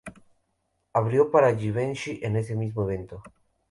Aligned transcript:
Abrió 0.93 1.29
para 1.29 1.55
Givenchy 1.55 2.21
en 2.23 2.35
ese 2.35 2.55
mismo 2.55 2.81
evento. 2.81 3.21